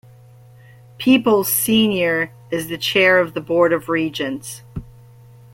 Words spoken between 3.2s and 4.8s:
the Board of Regents.